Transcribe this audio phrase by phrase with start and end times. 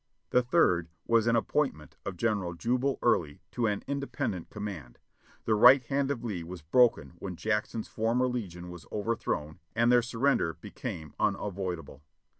[0.31, 4.97] The third was the appointment of General Jubal Early to an independent command.
[5.45, 10.01] The right hand of Lee was broken when Jackson's former legion was overthrown, and their
[10.01, 12.01] surrender be came unavoidable.